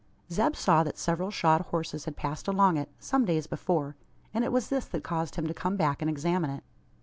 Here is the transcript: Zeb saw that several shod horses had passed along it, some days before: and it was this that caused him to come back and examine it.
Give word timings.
Zeb 0.31 0.55
saw 0.55 0.81
that 0.83 0.97
several 0.97 1.29
shod 1.29 1.61
horses 1.61 2.05
had 2.05 2.15
passed 2.17 2.47
along 2.47 2.75
it, 2.75 2.89
some 2.97 3.23
days 3.23 3.45
before: 3.45 3.95
and 4.33 4.43
it 4.43 4.51
was 4.51 4.69
this 4.69 4.85
that 4.85 5.03
caused 5.03 5.35
him 5.35 5.45
to 5.45 5.53
come 5.53 5.77
back 5.77 6.01
and 6.01 6.09
examine 6.09 6.49
it. 6.49 6.63